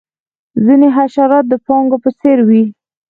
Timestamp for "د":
1.49-1.53